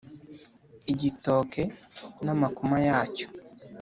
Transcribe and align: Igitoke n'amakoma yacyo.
Igitoke 0.93 1.61
n'amakoma 2.25 2.75
yacyo. 2.87 3.27